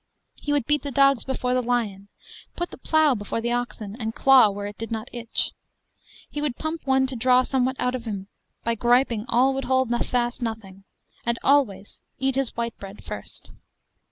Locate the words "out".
7.77-7.93